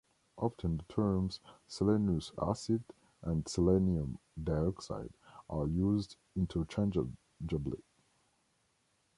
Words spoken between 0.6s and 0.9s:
the